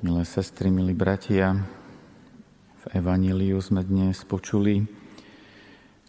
[0.00, 1.60] Milé sestry, milí bratia,
[2.80, 4.88] v Evaníliu sme dnes počuli,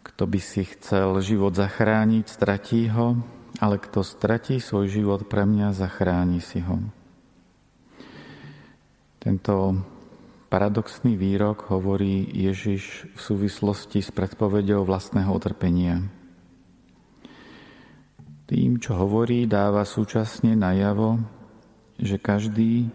[0.00, 3.20] kto by si chcel život zachrániť, stratí ho,
[3.60, 6.80] ale kto stratí svoj život pre mňa, zachráni si ho.
[9.20, 9.84] Tento
[10.48, 16.00] paradoxný výrok hovorí Ježiš v súvislosti s predpovedou vlastného utrpenia.
[18.48, 21.20] Tým, čo hovorí, dáva súčasne najavo,
[22.00, 22.88] že každý,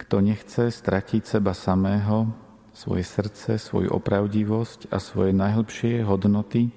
[0.00, 2.32] kto nechce stratiť seba samého,
[2.72, 6.72] svoje srdce, svoju opravdivosť a svoje najhlbšie hodnoty,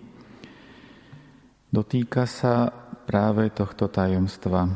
[1.72, 2.68] dotýka sa
[3.08, 4.68] práve tohto tajomstva.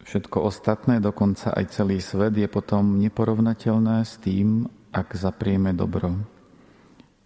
[0.00, 6.16] Všetko ostatné, dokonca aj celý svet, je potom neporovnateľné s tým, ak zaprieme dobro.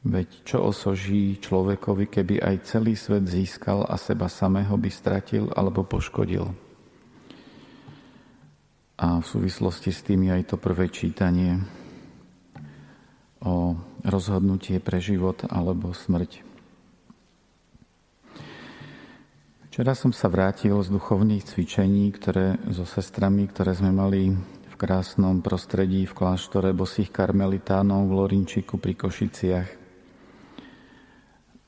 [0.05, 5.81] Veď čo osoží človekovi, keby aj celý svet získal a seba samého by stratil alebo
[5.81, 6.64] poškodil?
[8.95, 11.59] A v súvislosti s tým je aj to prvé čítanie
[13.43, 13.75] o
[14.07, 16.47] rozhodnutie pre život alebo smrť.
[19.75, 24.31] Včera som sa vrátil z duchovných cvičení, ktoré so sestrami, ktoré sme mali
[24.71, 29.69] v krásnom prostredí v kláštore bosých karmelitánov v Lorinčiku pri Košiciach.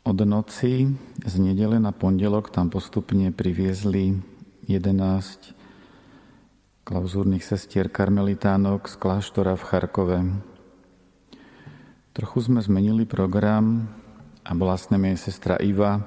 [0.06, 0.86] Od noci
[1.18, 4.14] z nedele na pondelok tam postupne priviezli
[4.70, 5.66] 11
[6.87, 10.19] klauzúrnych sestier karmelitánok z kláštora v Charkove.
[12.15, 13.91] Trochu sme zmenili program
[14.47, 15.98] a bola s nami sestra Iva,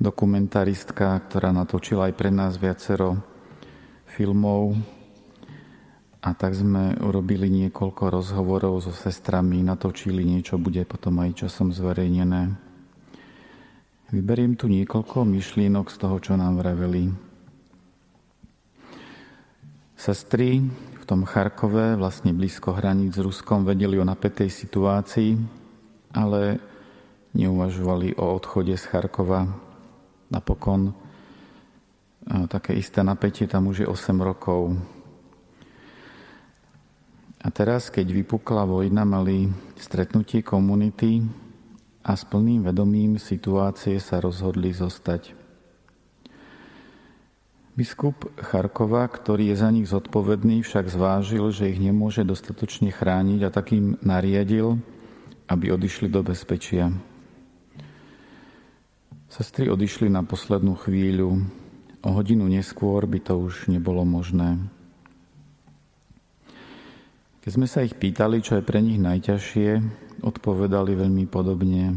[0.00, 3.20] dokumentaristka, ktorá natočila aj pre nás viacero
[4.08, 4.80] filmov.
[6.24, 12.56] A tak sme urobili niekoľko rozhovorov so sestrami, natočili niečo, bude potom aj časom zverejnené.
[14.16, 17.25] Vyberiem tu niekoľko myšlienok z toho, čo nám vraveli.
[19.96, 20.60] Sestry
[21.00, 25.40] v tom Charkove, vlastne blízko hraníc s Ruskom, vedeli o napätej situácii,
[26.12, 26.60] ale
[27.32, 29.48] neuvažovali o odchode z Charkova.
[30.28, 30.92] Napokon
[32.52, 34.76] také isté napätie tam už je 8 rokov.
[37.40, 39.46] A teraz, keď vypukla vojna, mali
[39.78, 41.22] stretnutie komunity
[42.02, 45.45] a s plným vedomím situácie sa rozhodli zostať.
[47.76, 53.52] Biskup Charkova, ktorý je za nich zodpovedný, však zvážil, že ich nemôže dostatočne chrániť a
[53.52, 54.80] takým nariadil,
[55.44, 56.88] aby odišli do bezpečia.
[59.28, 61.44] Sestry odišli na poslednú chvíľu.
[62.00, 64.56] O hodinu neskôr by to už nebolo možné.
[67.44, 69.68] Keď sme sa ich pýtali, čo je pre nich najťažšie,
[70.24, 71.92] odpovedali veľmi podobne.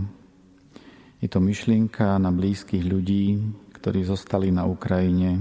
[1.24, 3.40] Je to myšlienka na blízkych ľudí,
[3.80, 5.40] ktorí zostali na Ukrajine,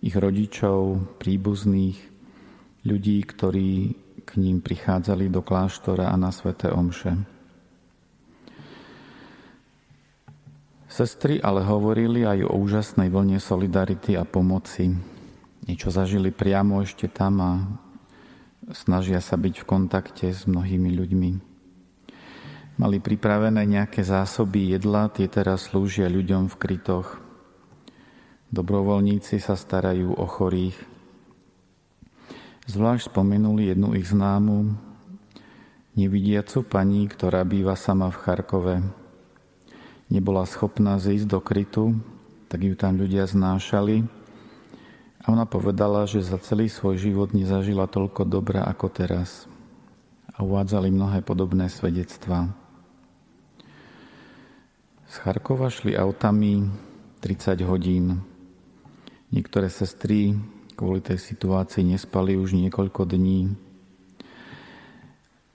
[0.00, 1.98] ich rodičov, príbuzných,
[2.84, 3.72] ľudí, ktorí
[4.24, 7.16] k ním prichádzali do kláštora a na sveté omše.
[10.90, 14.90] Sestry ale hovorili aj o úžasnej vlne solidarity a pomoci.
[15.68, 17.52] Niečo zažili priamo ešte tam a
[18.74, 21.30] snažia sa byť v kontakte s mnohými ľuďmi.
[22.80, 27.20] Mali pripravené nejaké zásoby jedla, tie teraz slúžia ľuďom v krytoch.
[28.50, 30.74] Dobrovoľníci sa starajú o chorých.
[32.66, 34.74] Zvlášť spomenuli jednu ich známu,
[35.94, 38.76] nevidiacu pani, ktorá býva sama v Charkove.
[40.10, 41.94] Nebola schopná zísť do krytu,
[42.50, 44.02] tak ju tam ľudia znášali
[45.22, 49.46] a ona povedala, že za celý svoj život nezažila toľko dobra ako teraz.
[50.34, 52.50] A uvádzali mnohé podobné svedectvá.
[55.06, 56.66] Z Charkova šli autami
[57.22, 58.29] 30 hodín.
[59.30, 60.34] Niektoré sestry
[60.74, 63.54] kvôli tej situácii nespali už niekoľko dní.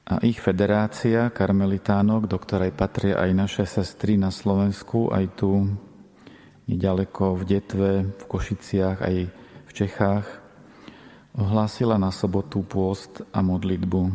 [0.05, 5.67] A ich federácia karmelitánok, do ktorej patria aj naše sestry na Slovensku, aj tu
[6.71, 9.15] nedaleko v Detve, v Košiciach, aj
[9.67, 10.27] v Čechách,
[11.35, 14.13] ohlásila na sobotu pôst a modlitbu.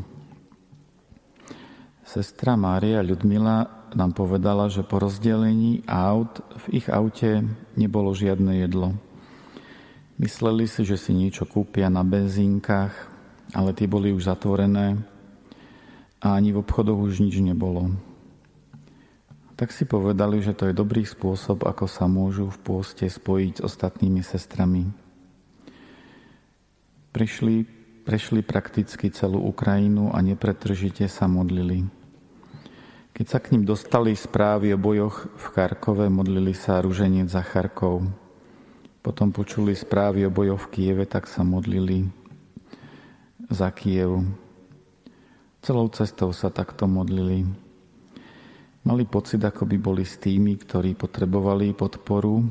[2.07, 7.45] Sestra Mária Ľudmila nám povedala, že po rozdelení aut v ich aute
[7.77, 8.97] nebolo žiadne jedlo.
[10.21, 12.93] Mysleli si, že si niečo kúpia na benzínkach,
[13.57, 15.01] ale tie boli už zatvorené
[16.21, 17.89] a ani v obchodoch už nič nebolo.
[19.57, 23.65] Tak si povedali, že to je dobrý spôsob, ako sa môžu v pôste spojiť s
[23.65, 24.93] ostatnými sestrami.
[27.17, 27.65] Prišli,
[28.05, 31.89] prešli prakticky celú Ukrajinu a nepretržite sa modlili.
[33.17, 38.20] Keď sa k ním dostali správy o bojoch v Charkove, modlili sa ruženec za Charkov.
[39.01, 42.05] Potom počuli správy o bojoch v Kieve, tak sa modlili
[43.49, 44.29] za Kiev.
[45.65, 47.49] Celou cestou sa takto modlili.
[48.85, 52.45] Mali pocit, ako by boli s tými, ktorí potrebovali podporu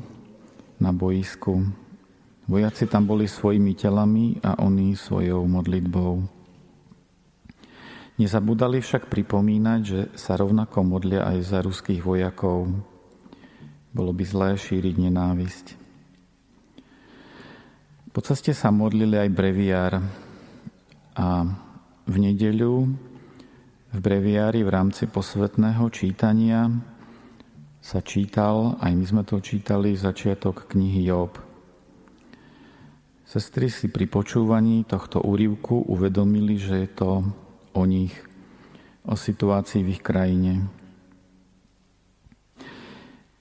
[0.82, 1.62] na boisku.
[2.50, 6.18] Vojaci tam boli svojimi telami a oni svojou modlitbou.
[8.18, 12.74] Nezabudali však pripomínať, že sa rovnako modlia aj za ruských vojakov.
[13.94, 15.66] Bolo by zlé šíriť nenávisť.
[18.10, 20.02] Po ceste sa modlili aj breviár
[21.14, 21.26] a
[22.10, 22.90] v nedeľu
[23.90, 26.74] v breviári v rámci posvetného čítania
[27.78, 31.38] sa čítal, aj my sme to čítali, začiatok knihy Job.
[33.30, 37.10] Sestry si pri počúvaní tohto úrivku uvedomili, že je to
[37.78, 38.14] o nich,
[39.06, 40.66] o situácii v ich krajine.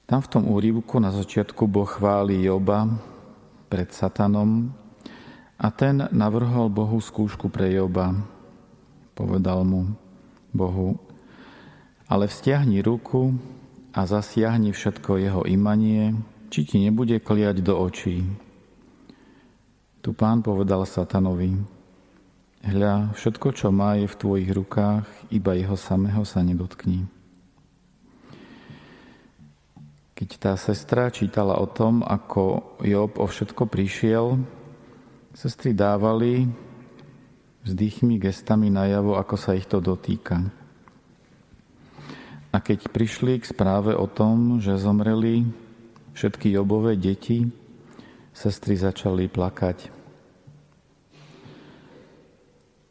[0.06, 3.09] Tam v tom úrivku na začiatku Boh chváli Joba
[3.70, 4.74] pred Satanom
[5.62, 8.18] a ten navrhol Bohu skúšku pre Joba.
[9.14, 9.94] Povedal mu,
[10.50, 10.98] Bohu,
[12.10, 13.38] ale vzťahni ruku
[13.94, 16.18] a zasiahni všetko jeho imanie,
[16.50, 18.26] či ti nebude kliať do očí.
[20.02, 21.54] Tu pán povedal satanovi,
[22.66, 27.19] hľa, všetko, čo má, je v tvojich rukách, iba jeho samého sa nedotkni.
[30.20, 34.36] Keď tá sestra čítala o tom, ako Job o všetko prišiel,
[35.32, 36.44] sestry dávali
[37.64, 40.44] vzdychmi, gestami najavo, ako sa ich to dotýka.
[42.52, 45.48] A keď prišli k správe o tom, že zomreli
[46.20, 47.48] všetky Jobové deti,
[48.36, 49.88] sestry začali plakať.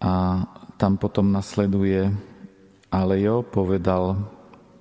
[0.00, 0.12] A
[0.80, 2.08] tam potom nasleduje,
[2.88, 4.16] ale jo, povedal,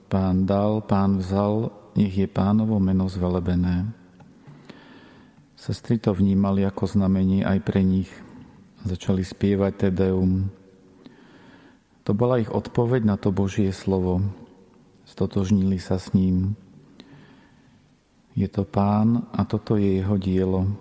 [0.08, 3.90] pán dal, pán vzal, nech je pánovo meno zvelebené.
[5.58, 8.08] Sestry to vnímali ako znamenie aj pre nich–
[8.88, 10.48] začali spievať Tedeum.
[12.08, 14.24] To bola ich odpoveď na to Božie slovo.
[15.04, 16.56] Stotožnili sa s ním.
[18.32, 20.72] Je to pán a toto je jeho dielo.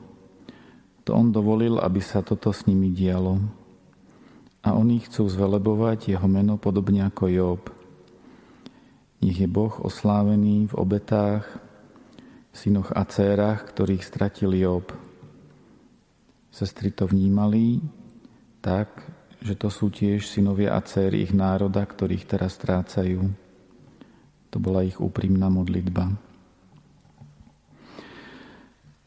[1.07, 3.43] To on dovolil, aby sa toto s nimi dialo.
[4.63, 7.63] A oni chcú zvelebovať jeho meno podobne ako Job.
[9.27, 11.43] Nech je Boh oslávený v obetách,
[12.55, 14.95] synoch a dcérach, ktorých stratil Job.
[16.55, 17.83] Sestry to vnímali
[18.63, 19.03] tak,
[19.43, 23.27] že to sú tiež synovia a céry ich národa, ktorých teraz strácajú.
[24.55, 26.15] To bola ich úprimná modlitba.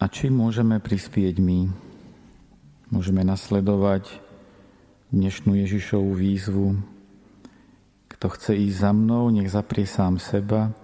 [0.04, 1.72] A či môžeme prispieť my?
[2.92, 4.20] Môžeme nasledovať
[5.16, 6.99] dnešnú Ježišovú výzvu.
[8.20, 10.76] Kto chce ísť za mnou, nech zaprie sám seba,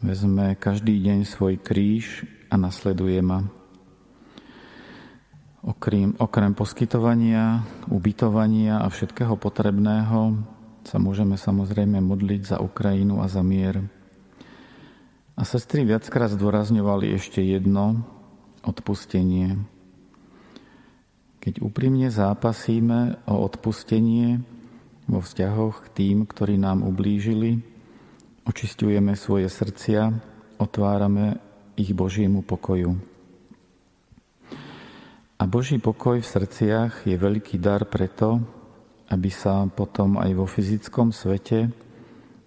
[0.00, 3.44] vezme každý deň svoj kríž a nasleduje ma.
[5.60, 10.40] Okrem, okrem poskytovania, ubytovania a všetkého potrebného
[10.88, 13.84] sa môžeme samozrejme modliť za Ukrajinu a za mier.
[15.36, 18.08] A sestry viackrát zdôrazňovali ešte jedno,
[18.64, 19.60] odpustenie.
[21.44, 24.53] Keď úprimne zápasíme o odpustenie
[25.04, 27.60] vo vzťahoch k tým, ktorí nám ublížili,
[28.44, 30.12] očistujeme svoje srdcia,
[30.60, 31.40] otvárame
[31.74, 32.96] ich Božiemu pokoju.
[35.34, 38.40] A Boží pokoj v srdciach je veľký dar preto,
[39.10, 41.68] aby sa potom aj vo fyzickom svete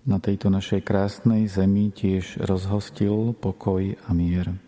[0.07, 4.66] na tejto našej krásnej zemi tiež rozhostil pokoj a mier.